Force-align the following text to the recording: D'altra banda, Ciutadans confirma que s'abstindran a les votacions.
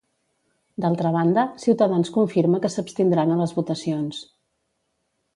D'altra 0.83 1.09
banda, 1.15 1.43
Ciutadans 1.63 2.09
confirma 2.15 2.61
que 2.63 2.71
s'abstindran 2.75 3.33
a 3.35 3.37
les 3.41 3.53
votacions. 3.59 4.23